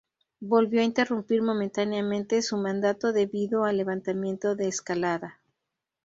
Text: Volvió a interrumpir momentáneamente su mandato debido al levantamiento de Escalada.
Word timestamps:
Volvió 0.39 0.81
a 0.81 0.83
interrumpir 0.83 1.43
momentáneamente 1.43 2.41
su 2.41 2.57
mandato 2.57 3.13
debido 3.13 3.65
al 3.65 3.77
levantamiento 3.77 4.55
de 4.55 4.67
Escalada. 4.67 5.39